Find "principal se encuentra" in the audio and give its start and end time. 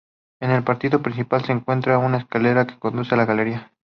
1.03-1.99